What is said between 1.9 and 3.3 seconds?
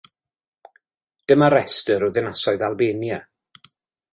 o ddinasoedd Albania.